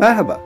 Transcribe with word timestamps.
Merhaba. 0.00 0.40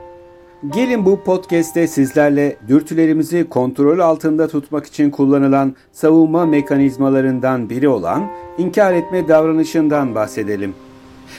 Gelin 0.74 1.04
bu 1.04 1.20
podcast'te 1.20 1.86
sizlerle 1.86 2.56
dürtülerimizi 2.68 3.48
kontrol 3.48 3.98
altında 3.98 4.48
tutmak 4.48 4.86
için 4.86 5.10
kullanılan 5.10 5.76
savunma 5.92 6.46
mekanizmalarından 6.46 7.70
biri 7.70 7.88
olan 7.88 8.30
inkar 8.58 8.92
etme 8.92 9.28
davranışından 9.28 10.14
bahsedelim. 10.14 10.74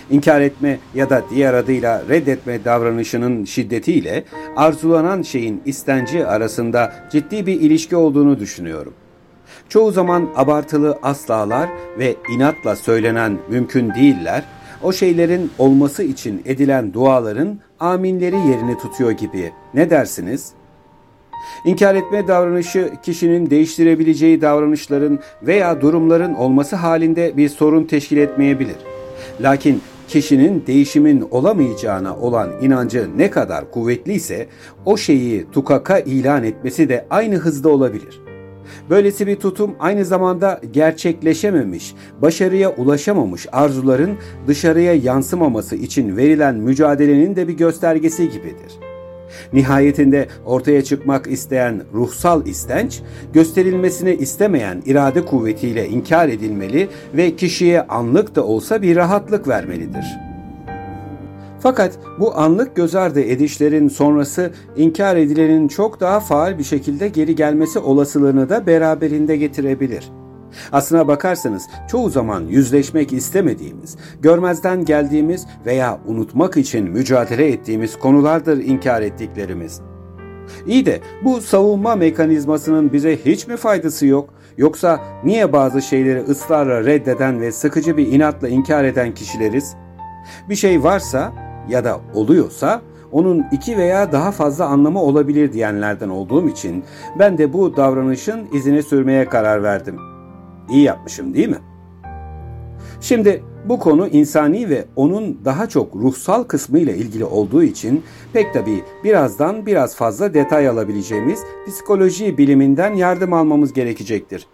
İnkar 0.10 0.42
etme 0.42 0.80
ya 0.94 1.10
da 1.10 1.24
diğer 1.30 1.54
adıyla 1.54 2.04
reddetme 2.10 2.66
davranışının 2.66 3.46
şiddetiyle 3.46 4.24
arzulanan 4.56 5.22
şeyin 5.22 5.62
istenci 5.66 6.28
arasında 6.28 6.94
ciddi 7.12 7.46
bir 7.46 7.62
ilişki 7.62 7.96
olduğunu 7.96 8.40
düşünüyorum. 8.40 8.94
Çoğu 9.70 9.92
zaman 9.92 10.30
abartılı 10.36 11.00
aslalar 11.04 11.70
ve 12.00 12.16
inatla 12.36 12.76
söylenen 12.76 13.38
mümkün 13.50 13.94
değiller, 13.94 14.44
o 14.86 14.94
şeylerin 14.94 15.52
olması 15.58 16.04
için 16.04 16.42
edilen 16.46 16.94
duaların 16.94 17.60
aminleri 17.80 18.36
yerini 18.36 18.78
tutuyor 18.78 19.12
gibi. 19.12 19.52
Ne 19.74 19.90
dersiniz? 19.90 20.52
İnkar 21.66 21.96
etme 21.96 22.28
davranışı 22.28 22.94
kişinin 23.04 23.50
değiştirebileceği 23.50 24.42
davranışların 24.42 25.20
veya 25.44 25.82
durumların 25.82 26.34
olması 26.34 26.76
halinde 26.76 27.38
bir 27.38 27.50
sorun 27.50 27.84
teşkil 27.84 28.18
etmeyebilir. 28.18 28.76
Lakin 29.42 29.82
kişinin 30.08 30.64
değişimin 30.68 31.28
olamayacağına 31.32 32.18
olan 32.18 32.52
inancı 32.62 33.10
ne 33.18 33.32
kadar 33.32 33.72
kuvvetliyse 33.72 34.48
o 34.86 34.98
şeyi 34.98 35.46
tukaka 35.52 36.00
ilan 36.00 36.44
etmesi 36.44 36.90
de 36.90 37.06
aynı 37.10 37.36
hızda 37.36 37.70
olabilir. 37.70 38.25
Böylesi 38.90 39.28
bir 39.28 39.36
tutum 39.36 39.76
aynı 39.80 40.06
zamanda 40.06 40.62
gerçekleşememiş, 40.72 41.96
başarıya 42.22 42.76
ulaşamamış 42.76 43.48
arzuların 43.52 44.18
dışarıya 44.48 44.94
yansımaması 44.94 45.76
için 45.76 46.18
verilen 46.18 46.56
mücadelenin 46.56 47.36
de 47.36 47.48
bir 47.48 47.58
göstergesi 47.58 48.30
gibidir. 48.30 48.80
Nihayetinde 49.54 50.28
ortaya 50.46 50.84
çıkmak 50.84 51.28
isteyen 51.28 51.82
ruhsal 51.94 52.46
istenç, 52.46 53.02
gösterilmesini 53.34 54.14
istemeyen 54.14 54.84
irade 54.86 55.26
kuvvetiyle 55.26 55.88
inkar 55.88 56.30
edilmeli 56.30 56.88
ve 57.14 57.36
kişiye 57.36 57.82
anlık 57.82 58.36
da 58.36 58.46
olsa 58.46 58.82
bir 58.82 58.96
rahatlık 58.96 59.48
vermelidir.'' 59.48 60.25
Fakat 61.66 62.00
bu 62.20 62.38
anlık 62.38 62.76
göz 62.76 62.96
ardı 62.96 63.22
edişlerin 63.22 63.88
sonrası 63.88 64.52
inkar 64.76 65.16
edilenin 65.16 65.68
çok 65.68 66.00
daha 66.00 66.20
faal 66.20 66.58
bir 66.58 66.64
şekilde 66.64 67.08
geri 67.08 67.36
gelmesi 67.36 67.80
olasılığını 67.80 68.50
da 68.50 68.68
beraberinde 68.68 69.38
getirebilir. 69.38 70.12
Aslına 70.72 71.08
bakarsanız 71.08 71.64
çoğu 71.92 72.10
zaman 72.10 72.42
yüzleşmek 72.42 73.14
istemediğimiz, 73.14 73.98
görmezden 74.22 74.86
geldiğimiz 74.86 75.48
veya 75.66 76.00
unutmak 76.06 76.58
için 76.58 76.90
mücadele 76.90 77.48
ettiğimiz 77.48 78.00
konulardır 78.00 78.58
inkar 78.58 79.02
ettiklerimiz. 79.02 79.82
İyi 80.68 80.86
de 80.86 81.00
bu 81.24 81.42
savunma 81.42 81.96
mekanizmasının 81.96 82.94
bize 82.94 83.18
hiç 83.26 83.48
mi 83.48 83.58
faydası 83.58 84.06
yok? 84.06 84.30
Yoksa 84.58 85.00
niye 85.24 85.54
bazı 85.54 85.82
şeyleri 85.82 86.20
ısrarla 86.20 86.84
reddeden 86.84 87.42
ve 87.42 87.52
sıkıcı 87.52 87.98
bir 87.98 88.08
inatla 88.08 88.50
inkar 88.50 88.84
eden 88.84 89.14
kişileriz? 89.14 89.76
Bir 90.50 90.56
şey 90.56 90.84
varsa 90.84 91.45
ya 91.70 91.84
da 91.84 92.00
oluyorsa 92.14 92.82
onun 93.12 93.46
iki 93.52 93.78
veya 93.78 94.12
daha 94.12 94.32
fazla 94.32 94.66
anlamı 94.66 95.02
olabilir 95.02 95.54
diyenlerden 95.54 96.10
olduğum 96.10 96.50
için 96.50 96.84
ben 97.20 97.38
de 97.38 97.54
bu 97.54 97.78
davranışın 97.78 98.48
izine 98.54 98.82
sürmeye 98.82 99.26
karar 99.26 99.64
verdim. 99.64 99.96
İyi 100.70 100.84
yapmışım 100.84 101.34
değil 101.34 101.50
mi? 101.50 101.60
Şimdi 103.02 103.44
bu 103.70 103.80
konu 103.80 104.08
insani 104.08 104.70
ve 104.70 104.86
onun 104.96 105.40
daha 105.46 105.70
çok 105.70 105.96
ruhsal 105.96 106.44
kısmı 106.44 106.80
ile 106.80 106.98
ilgili 106.98 107.26
olduğu 107.26 107.64
için 107.64 108.04
pek 108.34 108.54
tabii 108.54 108.84
birazdan 109.04 109.66
biraz 109.66 109.96
fazla 109.96 110.34
detay 110.34 110.68
alabileceğimiz 110.68 111.40
psikoloji 111.68 112.38
biliminden 112.38 112.94
yardım 112.94 113.34
almamız 113.34 113.74
gerekecektir. 113.74 114.48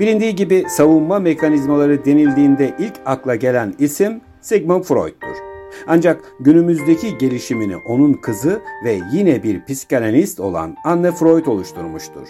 Bilindiği 0.00 0.34
gibi 0.34 0.64
savunma 0.68 1.18
mekanizmaları 1.18 2.04
denildiğinde 2.04 2.74
ilk 2.78 2.94
akla 3.06 3.34
gelen 3.34 3.74
isim 3.78 4.20
Sigmund 4.40 4.84
Freud'dur. 4.84 5.53
Ancak 5.86 6.20
günümüzdeki 6.40 7.18
gelişimini 7.18 7.76
onun 7.76 8.12
kızı 8.12 8.60
ve 8.84 9.00
yine 9.12 9.42
bir 9.42 9.64
psikanalist 9.64 10.40
olan 10.40 10.76
Anne 10.84 11.12
Freud 11.12 11.46
oluşturmuştur. 11.46 12.28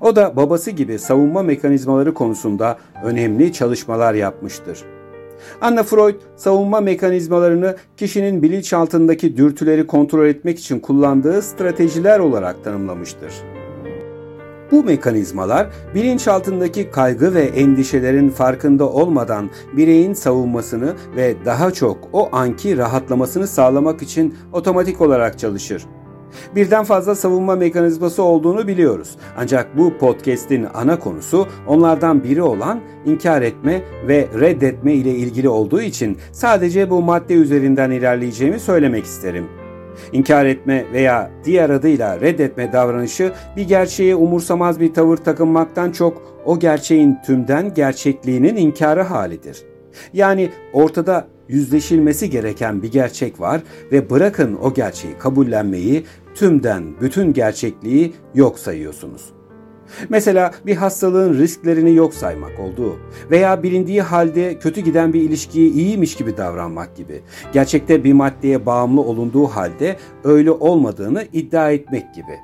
O 0.00 0.16
da 0.16 0.36
babası 0.36 0.70
gibi 0.70 0.98
savunma 0.98 1.42
mekanizmaları 1.42 2.14
konusunda 2.14 2.78
önemli 3.04 3.52
çalışmalar 3.52 4.14
yapmıştır. 4.14 4.84
Anne 5.60 5.82
Freud 5.82 6.20
savunma 6.36 6.80
mekanizmalarını 6.80 7.76
kişinin 7.96 8.42
bilinçaltındaki 8.42 9.36
dürtüleri 9.36 9.86
kontrol 9.86 10.26
etmek 10.26 10.58
için 10.58 10.80
kullandığı 10.80 11.42
stratejiler 11.42 12.18
olarak 12.18 12.64
tanımlamıştır. 12.64 13.32
Bu 14.74 14.84
mekanizmalar 14.84 15.66
bilinçaltındaki 15.94 16.90
kaygı 16.90 17.34
ve 17.34 17.42
endişelerin 17.42 18.30
farkında 18.30 18.88
olmadan 18.88 19.50
bireyin 19.76 20.12
savunmasını 20.12 20.94
ve 21.16 21.34
daha 21.44 21.70
çok 21.70 22.08
o 22.12 22.28
anki 22.32 22.78
rahatlamasını 22.78 23.46
sağlamak 23.46 24.02
için 24.02 24.34
otomatik 24.52 25.00
olarak 25.00 25.38
çalışır. 25.38 25.86
Birden 26.54 26.84
fazla 26.84 27.14
savunma 27.14 27.56
mekanizması 27.56 28.22
olduğunu 28.22 28.68
biliyoruz. 28.68 29.16
Ancak 29.36 29.78
bu 29.78 29.98
podcast'in 29.98 30.66
ana 30.74 30.98
konusu 30.98 31.46
onlardan 31.66 32.24
biri 32.24 32.42
olan 32.42 32.80
inkar 33.06 33.42
etme 33.42 33.82
ve 34.08 34.28
reddetme 34.40 34.94
ile 34.94 35.10
ilgili 35.14 35.48
olduğu 35.48 35.80
için 35.80 36.18
sadece 36.32 36.90
bu 36.90 37.02
madde 37.02 37.34
üzerinden 37.34 37.90
ilerleyeceğimi 37.90 38.60
söylemek 38.60 39.04
isterim. 39.04 39.63
İnkar 40.12 40.46
etme 40.46 40.84
veya 40.92 41.30
diğer 41.44 41.70
adıyla 41.70 42.20
reddetme 42.20 42.72
davranışı 42.72 43.32
bir 43.56 43.68
gerçeğe 43.68 44.14
umursamaz 44.14 44.80
bir 44.80 44.94
tavır 44.94 45.16
takınmaktan 45.16 45.90
çok 45.90 46.22
o 46.44 46.58
gerçeğin 46.58 47.16
tümden 47.26 47.74
gerçekliğinin 47.74 48.56
inkarı 48.56 49.02
halidir. 49.02 49.62
Yani 50.12 50.50
ortada 50.72 51.26
yüzleşilmesi 51.48 52.30
gereken 52.30 52.82
bir 52.82 52.92
gerçek 52.92 53.40
var 53.40 53.62
ve 53.92 54.10
bırakın 54.10 54.58
o 54.62 54.74
gerçeği 54.74 55.18
kabullenmeyi 55.18 56.04
tümden 56.34 56.84
bütün 57.00 57.32
gerçekliği 57.32 58.12
yok 58.34 58.58
sayıyorsunuz. 58.58 59.32
Mesela 60.08 60.50
bir 60.66 60.76
hastalığın 60.76 61.38
risklerini 61.38 61.94
yok 61.94 62.14
saymak 62.14 62.60
olduğu 62.60 62.96
veya 63.30 63.62
bilindiği 63.62 64.02
halde 64.02 64.58
kötü 64.58 64.80
giden 64.80 65.12
bir 65.12 65.20
ilişkiyi 65.20 65.72
iyiymiş 65.72 66.16
gibi 66.16 66.36
davranmak 66.36 66.96
gibi. 66.96 67.22
Gerçekte 67.52 68.04
bir 68.04 68.12
maddeye 68.12 68.66
bağımlı 68.66 69.00
olunduğu 69.00 69.46
halde 69.46 69.96
öyle 70.24 70.50
olmadığını 70.50 71.24
iddia 71.32 71.70
etmek 71.70 72.14
gibi. 72.14 72.38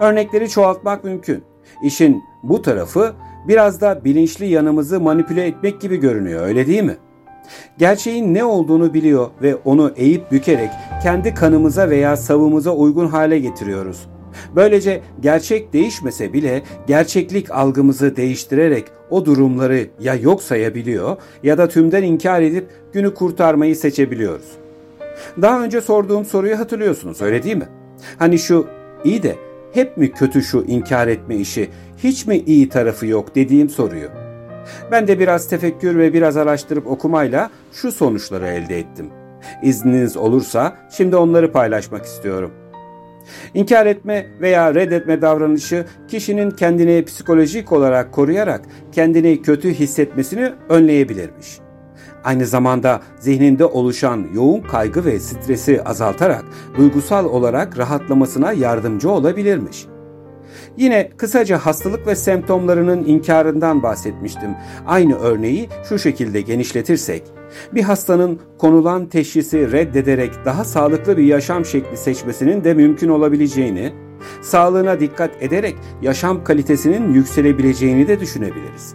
Örnekleri 0.00 0.48
çoğaltmak 0.48 1.04
mümkün. 1.04 1.42
İşin 1.84 2.22
bu 2.42 2.62
tarafı 2.62 3.12
biraz 3.48 3.80
da 3.80 4.04
bilinçli 4.04 4.46
yanımızı 4.46 5.00
manipüle 5.00 5.46
etmek 5.46 5.80
gibi 5.80 5.96
görünüyor 5.96 6.46
öyle 6.46 6.66
değil 6.66 6.82
mi? 6.82 6.96
Gerçeğin 7.78 8.34
ne 8.34 8.44
olduğunu 8.44 8.94
biliyor 8.94 9.30
ve 9.42 9.56
onu 9.64 9.92
eğip 9.96 10.32
bükerek 10.32 10.70
kendi 11.02 11.34
kanımıza 11.34 11.90
veya 11.90 12.16
savımıza 12.16 12.70
uygun 12.70 13.06
hale 13.06 13.38
getiriyoruz. 13.38 14.08
Böylece 14.56 15.00
gerçek 15.20 15.72
değişmese 15.72 16.32
bile 16.32 16.62
gerçeklik 16.86 17.50
algımızı 17.50 18.16
değiştirerek 18.16 18.84
o 19.10 19.24
durumları 19.24 19.86
ya 20.00 20.14
yok 20.14 20.42
sayabiliyor 20.42 21.16
ya 21.42 21.58
da 21.58 21.68
tümden 21.68 22.02
inkar 22.02 22.42
edip 22.42 22.68
günü 22.92 23.14
kurtarmayı 23.14 23.76
seçebiliyoruz. 23.76 24.46
Daha 25.42 25.64
önce 25.64 25.80
sorduğum 25.80 26.24
soruyu 26.24 26.58
hatırlıyorsunuz 26.58 27.22
öyle 27.22 27.42
değil 27.42 27.56
mi? 27.56 27.68
Hani 28.18 28.38
şu 28.38 28.66
iyi 29.04 29.22
de 29.22 29.36
hep 29.72 29.96
mi 29.96 30.12
kötü 30.12 30.42
şu 30.42 30.64
inkar 30.68 31.08
etme 31.08 31.36
işi, 31.36 31.70
hiç 31.98 32.26
mi 32.26 32.36
iyi 32.46 32.68
tarafı 32.68 33.06
yok 33.06 33.34
dediğim 33.34 33.68
soruyu. 33.68 34.08
Ben 34.90 35.08
de 35.08 35.18
biraz 35.18 35.48
tefekkür 35.48 35.98
ve 35.98 36.12
biraz 36.12 36.36
araştırıp 36.36 36.86
okumayla 36.86 37.50
şu 37.72 37.92
sonuçları 37.92 38.46
elde 38.46 38.78
ettim. 38.78 39.10
İzniniz 39.62 40.16
olursa 40.16 40.76
şimdi 40.90 41.16
onları 41.16 41.52
paylaşmak 41.52 42.04
istiyorum. 42.04 42.50
İnkar 43.54 43.86
etme 43.86 44.26
veya 44.40 44.74
reddetme 44.74 45.22
davranışı 45.22 45.86
kişinin 46.08 46.50
kendini 46.50 47.04
psikolojik 47.04 47.72
olarak 47.72 48.12
koruyarak 48.12 48.60
kendini 48.92 49.42
kötü 49.42 49.74
hissetmesini 49.74 50.52
önleyebilirmiş. 50.68 51.58
Aynı 52.24 52.46
zamanda 52.46 53.00
zihninde 53.18 53.64
oluşan 53.64 54.26
yoğun 54.34 54.60
kaygı 54.60 55.04
ve 55.04 55.20
stresi 55.20 55.82
azaltarak 55.82 56.44
duygusal 56.76 57.24
olarak 57.24 57.78
rahatlamasına 57.78 58.52
yardımcı 58.52 59.10
olabilirmiş. 59.10 59.86
Yine 60.76 61.10
kısaca 61.16 61.58
hastalık 61.58 62.06
ve 62.06 62.16
semptomlarının 62.16 63.04
inkarından 63.04 63.82
bahsetmiştim. 63.82 64.50
Aynı 64.86 65.18
örneği 65.18 65.68
şu 65.88 65.98
şekilde 65.98 66.40
genişletirsek, 66.40 67.22
bir 67.74 67.82
hastanın 67.82 68.40
konulan 68.58 69.06
teşhisi 69.06 69.72
reddederek 69.72 70.30
daha 70.44 70.64
sağlıklı 70.64 71.16
bir 71.16 71.24
yaşam 71.24 71.64
şekli 71.64 71.96
seçmesinin 71.96 72.64
de 72.64 72.74
mümkün 72.74 73.08
olabileceğini, 73.08 73.92
sağlığına 74.42 75.00
dikkat 75.00 75.42
ederek 75.42 75.74
yaşam 76.02 76.44
kalitesinin 76.44 77.14
yükselebileceğini 77.14 78.08
de 78.08 78.20
düşünebiliriz. 78.20 78.94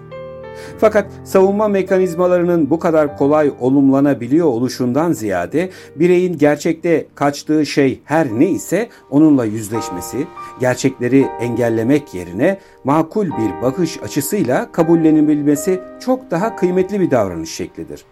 Fakat 0.78 1.06
savunma 1.24 1.68
mekanizmalarının 1.68 2.70
bu 2.70 2.80
kadar 2.80 3.18
kolay 3.18 3.52
olumlanabiliyor 3.60 4.48
oluşundan 4.48 5.12
ziyade 5.12 5.70
bireyin 5.96 6.38
gerçekte 6.38 7.08
kaçtığı 7.16 7.66
şey 7.66 8.02
her 8.06 8.28
ne 8.28 8.50
ise 8.50 8.90
onunla 9.10 9.46
yüzleşmesi, 9.46 10.28
gerçekleri 10.60 11.26
engellemek 11.40 12.14
yerine 12.14 12.60
makul 12.84 13.26
bir 13.26 13.62
bakış 13.62 14.04
açısıyla 14.04 14.72
kabullenebilmesi 14.72 15.80
çok 16.00 16.32
daha 16.32 16.56
kıymetli 16.56 17.00
bir 17.00 17.12
davranış 17.12 17.50
şeklidir. 17.50 18.06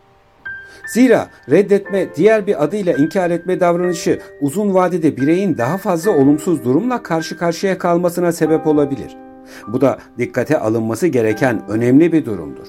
Zira 0.88 1.30
reddetme 1.50 2.16
diğer 2.16 2.48
bir 2.48 2.64
adıyla 2.64 2.94
inkar 2.94 3.32
etme 3.32 3.60
davranışı 3.60 4.20
uzun 4.42 4.74
vadede 4.74 5.18
bireyin 5.18 5.58
daha 5.58 5.78
fazla 5.78 6.12
olumsuz 6.12 6.66
durumla 6.66 7.04
karşı 7.04 7.38
karşıya 7.38 7.78
kalmasına 7.78 8.32
sebep 8.32 8.68
olabilir. 8.68 9.18
Bu 9.68 9.82
da 9.82 9.98
dikkate 10.18 10.60
alınması 10.60 11.08
gereken 11.08 11.62
önemli 11.70 12.14
bir 12.14 12.26
durumdur. 12.26 12.68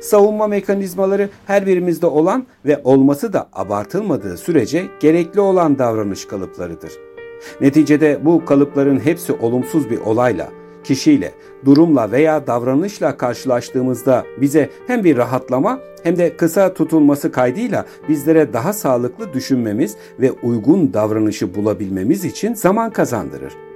Savunma 0.00 0.46
mekanizmaları 0.46 1.28
her 1.46 1.66
birimizde 1.66 2.06
olan 2.06 2.46
ve 2.66 2.80
olması 2.84 3.32
da 3.32 3.48
abartılmadığı 3.52 4.36
sürece 4.36 4.86
gerekli 5.00 5.40
olan 5.40 5.78
davranış 5.78 6.24
kalıplarıdır. 6.24 6.92
Neticede 7.60 8.20
bu 8.24 8.44
kalıpların 8.44 9.00
hepsi 9.00 9.32
olumsuz 9.32 9.90
bir 9.90 9.98
olayla, 9.98 10.48
kişiyle, 10.84 11.32
durumla 11.64 12.12
veya 12.12 12.46
davranışla 12.46 13.16
karşılaştığımızda 13.16 14.24
bize 14.40 14.70
hem 14.86 15.04
bir 15.04 15.16
rahatlama 15.16 15.80
hem 16.02 16.16
de 16.16 16.36
kısa 16.36 16.74
tutulması 16.74 17.32
kaydıyla 17.32 17.86
bizlere 18.08 18.52
daha 18.52 18.72
sağlıklı 18.72 19.32
düşünmemiz 19.32 19.96
ve 20.20 20.32
uygun 20.32 20.92
davranışı 20.94 21.54
bulabilmemiz 21.54 22.24
için 22.24 22.54
zaman 22.54 22.90
kazandırır. 22.90 23.67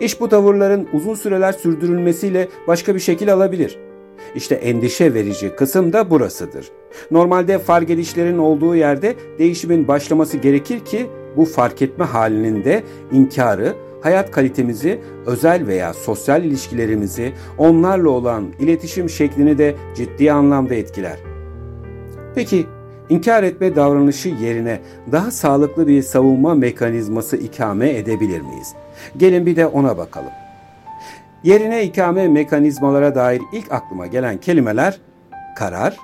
İş 0.00 0.20
bu 0.20 0.28
tavırların 0.28 0.88
uzun 0.92 1.14
süreler 1.14 1.52
sürdürülmesiyle 1.52 2.48
başka 2.66 2.94
bir 2.94 3.00
şekil 3.00 3.32
alabilir. 3.32 3.78
İşte 4.34 4.54
endişe 4.54 5.14
verici 5.14 5.56
kısım 5.56 5.92
da 5.92 6.10
burasıdır. 6.10 6.70
Normalde 7.10 7.58
fark 7.58 7.90
edişlerin 7.90 8.38
olduğu 8.38 8.76
yerde 8.76 9.14
değişimin 9.38 9.88
başlaması 9.88 10.36
gerekir 10.36 10.80
ki 10.80 11.06
bu 11.36 11.44
fark 11.44 11.82
etme 11.82 12.04
halinin 12.04 12.64
de 12.64 12.82
inkarı, 13.12 13.74
hayat 14.00 14.30
kalitemizi, 14.30 15.00
özel 15.26 15.66
veya 15.66 15.94
sosyal 15.94 16.44
ilişkilerimizi, 16.44 17.32
onlarla 17.58 18.10
olan 18.10 18.44
iletişim 18.60 19.10
şeklini 19.10 19.58
de 19.58 19.74
ciddi 19.96 20.32
anlamda 20.32 20.74
etkiler. 20.74 21.18
Peki 22.34 22.66
inkar 23.08 23.42
etme 23.42 23.76
davranışı 23.76 24.28
yerine 24.28 24.80
daha 25.12 25.30
sağlıklı 25.30 25.86
bir 25.86 26.02
savunma 26.02 26.54
mekanizması 26.54 27.36
ikame 27.36 27.90
edebilir 27.90 28.40
miyiz? 28.40 28.74
Gelin 29.16 29.46
bir 29.46 29.56
de 29.56 29.66
ona 29.66 29.98
bakalım. 29.98 30.32
Yerine 31.44 31.84
ikame 31.84 32.28
mekanizmalara 32.28 33.14
dair 33.14 33.42
ilk 33.52 33.72
aklıma 33.72 34.06
gelen 34.06 34.38
kelimeler 34.38 35.00
karar, 35.56 35.96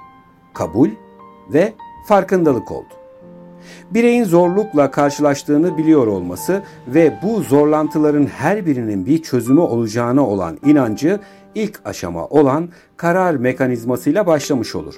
kabul 0.54 0.90
ve 1.52 1.72
farkındalık 2.08 2.72
oldu. 2.72 2.94
Bireyin 3.90 4.24
zorlukla 4.24 4.90
karşılaştığını 4.90 5.78
biliyor 5.78 6.06
olması 6.06 6.62
ve 6.88 7.18
bu 7.22 7.42
zorlantıların 7.42 8.26
her 8.26 8.66
birinin 8.66 9.06
bir 9.06 9.22
çözümü 9.22 9.60
olacağına 9.60 10.26
olan 10.26 10.58
inancı 10.64 11.20
ilk 11.54 11.80
aşama 11.84 12.26
olan 12.26 12.68
karar 12.96 13.34
mekanizmasıyla 13.34 14.26
başlamış 14.26 14.74
olur. 14.74 14.94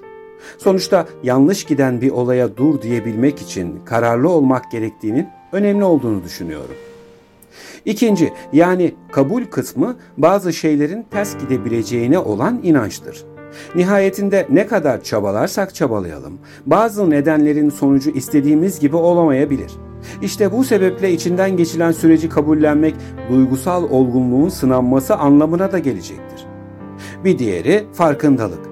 Sonuçta 0.58 1.06
yanlış 1.22 1.64
giden 1.64 2.00
bir 2.00 2.10
olaya 2.10 2.56
dur 2.56 2.82
diyebilmek 2.82 3.42
için 3.42 3.80
kararlı 3.84 4.28
olmak 4.28 4.70
gerektiğinin 4.70 5.28
önemli 5.52 5.84
olduğunu 5.84 6.24
düşünüyorum. 6.24 6.74
İkinci 7.84 8.32
yani 8.52 8.94
kabul 9.12 9.44
kısmı 9.44 9.96
bazı 10.16 10.52
şeylerin 10.52 11.06
ters 11.10 11.38
gidebileceğine 11.38 12.18
olan 12.18 12.60
inançtır. 12.62 13.24
Nihayetinde 13.74 14.46
ne 14.50 14.66
kadar 14.66 15.02
çabalarsak 15.02 15.74
çabalayalım, 15.74 16.38
bazı 16.66 17.10
nedenlerin 17.10 17.70
sonucu 17.70 18.10
istediğimiz 18.10 18.80
gibi 18.80 18.96
olamayabilir. 18.96 19.72
İşte 20.22 20.52
bu 20.52 20.64
sebeple 20.64 21.12
içinden 21.12 21.56
geçilen 21.56 21.92
süreci 21.92 22.28
kabullenmek 22.28 22.94
duygusal 23.30 23.90
olgunluğun 23.90 24.48
sınanması 24.48 25.16
anlamına 25.16 25.72
da 25.72 25.78
gelecektir. 25.78 26.46
Bir 27.24 27.38
diğeri 27.38 27.84
farkındalık. 27.92 28.66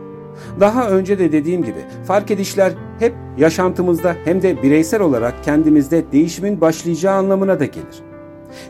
Daha 0.61 0.91
önce 0.91 1.19
de 1.19 1.33
dediğim 1.33 1.65
gibi 1.65 1.79
fark 2.07 2.31
edişler 2.31 2.73
hep 2.99 3.15
yaşantımızda 3.39 4.17
hem 4.25 4.43
de 4.43 4.63
bireysel 4.63 5.01
olarak 5.01 5.45
kendimizde 5.45 6.05
değişimin 6.13 6.61
başlayacağı 6.61 7.15
anlamına 7.15 7.61
da 7.61 7.65
gelir. 7.65 8.13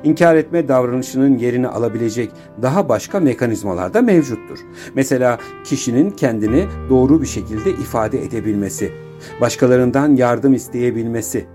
İnkar 0.04 0.36
etme 0.36 0.68
davranışının 0.68 1.38
yerini 1.38 1.68
alabilecek 1.68 2.30
daha 2.62 2.88
başka 2.88 3.20
mekanizmalar 3.20 3.94
da 3.94 4.02
mevcuttur. 4.02 4.58
Mesela 4.94 5.38
kişinin 5.64 6.10
kendini 6.10 6.66
doğru 6.90 7.22
bir 7.22 7.26
şekilde 7.26 7.70
ifade 7.70 8.24
edebilmesi, 8.24 8.92
başkalarından 9.40 10.16
yardım 10.16 10.54
isteyebilmesi, 10.54 11.46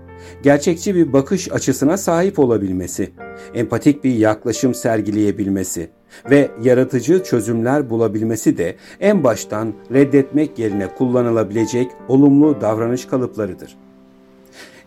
gerçekçi 0.42 0.94
bir 0.94 1.12
bakış 1.12 1.52
açısına 1.52 1.96
sahip 1.96 2.38
olabilmesi, 2.38 3.10
empatik 3.54 4.04
bir 4.04 4.14
yaklaşım 4.14 4.74
sergileyebilmesi 4.74 5.90
ve 6.30 6.50
yaratıcı 6.62 7.22
çözümler 7.22 7.90
bulabilmesi 7.90 8.58
de 8.58 8.76
en 9.00 9.24
baştan 9.24 9.74
reddetmek 9.92 10.58
yerine 10.58 10.86
kullanılabilecek 10.94 11.90
olumlu 12.08 12.60
davranış 12.60 13.04
kalıplarıdır. 13.04 13.76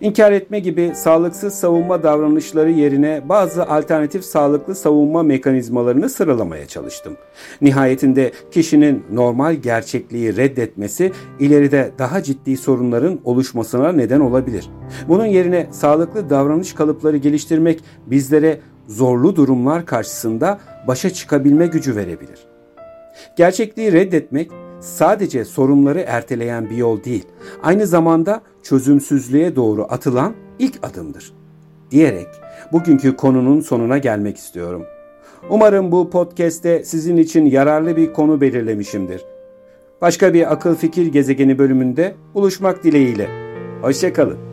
İnkar 0.04 0.32
etme 0.32 0.60
gibi 0.60 0.92
sağlıksız 0.96 1.54
savunma 1.54 2.04
davranışları 2.04 2.72
yerine 2.72 3.22
bazı 3.30 3.66
alternatif 3.66 4.26
sağlıklı 4.26 4.76
savunma 4.76 5.24
mekanizmalarını 5.24 6.10
sıralamaya 6.10 6.66
çalıştım. 6.66 7.18
Nihayetinde 7.62 8.32
kişinin 8.52 9.04
normal 9.12 9.54
gerçekliği 9.54 10.38
reddetmesi 10.38 11.12
ileride 11.40 11.92
daha 12.00 12.24
ciddi 12.24 12.58
sorunların 12.58 13.20
oluşmasına 13.24 13.92
neden 13.92 14.20
olabilir. 14.20 14.70
Bunun 15.08 15.26
yerine 15.26 15.68
sağlıklı 15.72 16.30
davranış 16.30 16.74
kalıpları 16.74 17.18
geliştirmek 17.18 17.84
bizlere 18.06 18.60
zorlu 18.88 19.36
durumlar 19.36 19.86
karşısında 19.86 20.60
başa 20.88 21.10
çıkabilme 21.10 21.68
gücü 21.68 21.96
verebilir. 21.96 22.48
Gerçekliği 23.38 23.92
reddetmek 23.92 24.52
sadece 24.80 25.46
sorunları 25.46 26.00
erteleyen 26.00 26.70
bir 26.70 26.78
yol 26.78 27.04
değil, 27.04 27.26
aynı 27.64 27.88
zamanda 27.88 28.42
çözümsüzlüğe 28.64 29.56
doğru 29.56 29.86
atılan 29.90 30.34
ilk 30.60 30.80
adımdır. 30.84 31.34
Diyerek 31.92 32.28
bugünkü 32.72 33.16
konunun 33.16 33.60
sonuna 33.60 33.98
gelmek 33.98 34.38
istiyorum. 34.38 34.86
Umarım 35.50 35.92
bu 35.92 36.10
podcast'te 36.10 36.84
sizin 36.84 37.18
için 37.18 37.46
yararlı 37.46 37.98
bir 37.98 38.14
konu 38.14 38.42
belirlemişimdir. 38.42 39.26
Başka 40.02 40.34
bir 40.34 40.54
akıl 40.54 40.76
fikir 40.76 41.06
gezegeni 41.06 41.58
bölümünde 41.58 42.16
buluşmak 42.34 42.84
dileğiyle. 42.84 43.30
Hoşçakalın. 43.82 44.53